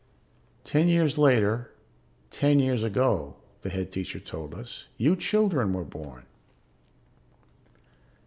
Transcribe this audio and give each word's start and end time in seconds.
"Ten 0.63 0.87
years 0.87 1.19
later, 1.19 1.69
ten 2.31 2.59
years 2.59 2.81
ago," 2.81 3.35
the 3.61 3.69
Head 3.69 3.91
Teacher 3.91 4.19
told 4.19 4.55
us, 4.55 4.87
"you 4.97 5.15
children 5.15 5.73
were 5.73 5.85
born. 5.85 6.25